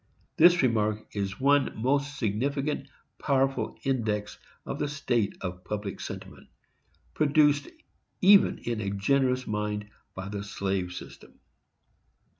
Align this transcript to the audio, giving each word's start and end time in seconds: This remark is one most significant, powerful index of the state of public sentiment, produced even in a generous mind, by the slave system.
This 0.35 0.63
remark 0.63 1.15
is 1.15 1.39
one 1.39 1.79
most 1.79 2.17
significant, 2.17 2.87
powerful 3.19 3.77
index 3.83 4.39
of 4.65 4.79
the 4.79 4.87
state 4.87 5.37
of 5.41 5.63
public 5.63 5.99
sentiment, 5.99 6.47
produced 7.13 7.67
even 8.19 8.57
in 8.57 8.81
a 8.81 8.89
generous 8.89 9.45
mind, 9.45 9.91
by 10.15 10.27
the 10.27 10.43
slave 10.43 10.91
system. 10.93 11.37